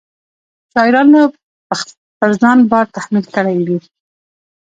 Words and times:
شاعرانو 0.73 1.21
پر 2.19 2.31
ځان 2.41 2.57
بار 2.71 2.85
تحمیل 2.95 3.25
کړی 3.35 3.57
وي. 3.67 3.77